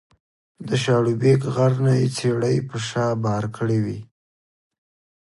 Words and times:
د 0.67 0.69
شاړوبېک 0.83 1.41
غر 1.55 1.73
نه 1.85 1.93
یې 1.99 2.07
څېړۍ 2.17 2.57
په 2.69 2.77
شا 2.87 3.07
بار 3.23 3.43
کړې 3.55 3.79
وې 3.85 3.99